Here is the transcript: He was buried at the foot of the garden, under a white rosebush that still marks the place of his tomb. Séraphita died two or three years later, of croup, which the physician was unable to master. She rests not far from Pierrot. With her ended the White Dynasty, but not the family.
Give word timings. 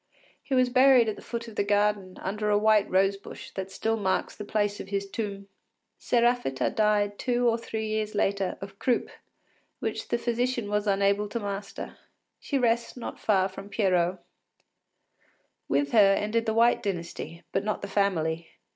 He 0.41 0.55
was 0.55 0.69
buried 0.69 1.07
at 1.09 1.15
the 1.15 1.21
foot 1.21 1.47
of 1.47 1.55
the 1.55 1.63
garden, 1.63 2.17
under 2.23 2.49
a 2.49 2.57
white 2.57 2.89
rosebush 2.89 3.51
that 3.51 3.69
still 3.69 3.97
marks 3.97 4.35
the 4.35 4.43
place 4.43 4.79
of 4.79 4.87
his 4.89 5.07
tomb. 5.07 5.47
Séraphita 5.99 6.73
died 6.73 7.19
two 7.19 7.47
or 7.47 7.55
three 7.55 7.85
years 7.87 8.15
later, 8.15 8.57
of 8.61 8.79
croup, 8.79 9.11
which 9.77 10.07
the 10.07 10.17
physician 10.17 10.71
was 10.71 10.87
unable 10.87 11.29
to 11.29 11.39
master. 11.39 11.99
She 12.39 12.57
rests 12.57 12.97
not 12.97 13.19
far 13.19 13.47
from 13.47 13.69
Pierrot. 13.69 14.17
With 15.69 15.91
her 15.91 16.15
ended 16.15 16.47
the 16.47 16.55
White 16.55 16.81
Dynasty, 16.81 17.43
but 17.51 17.63
not 17.63 17.83
the 17.83 17.87
family. 17.87 18.49